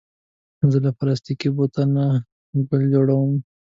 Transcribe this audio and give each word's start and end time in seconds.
زه 0.71 0.77
له 0.85 0.91
پلاستيکي 0.97 1.49
بوتل 1.55 1.87
نه 1.95 2.05
ګل 2.67 2.83
جوړوم. 2.93 3.31